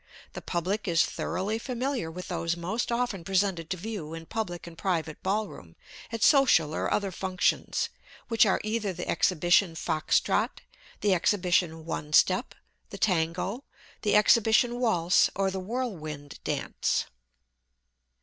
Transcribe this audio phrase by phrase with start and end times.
[0.33, 4.75] The public is thoroughly familiar with those most often presented to view in public and
[4.75, 5.75] private ballroom,
[6.11, 7.89] at social or other functions,
[8.27, 10.61] which are either the Exhibition Fox Trot,
[11.01, 12.55] the Exhibition One Step,
[12.89, 13.63] the Tango,
[14.01, 17.05] the Exhibition Waltz or the Whirlwind dance.